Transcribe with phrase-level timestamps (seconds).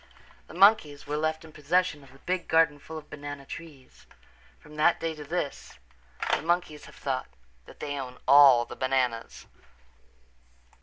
[0.47, 4.07] The monkeys were left in possession of the big garden full of banana trees.
[4.59, 5.77] From that day to this
[6.35, 7.27] the monkeys have thought
[7.67, 9.45] that they own all the bananas.